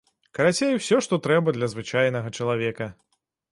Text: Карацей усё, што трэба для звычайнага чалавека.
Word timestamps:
Карацей 0.37 0.73
усё, 0.77 0.95
што 1.09 1.19
трэба 1.27 1.55
для 1.59 1.71
звычайнага 1.75 2.35
чалавека. 2.41 2.91